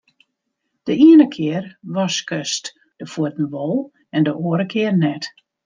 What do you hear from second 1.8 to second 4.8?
waskest de fuotten wol en de oare